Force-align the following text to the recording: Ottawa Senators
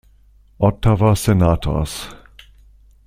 Ottawa 0.59 1.13
Senators 1.13 1.93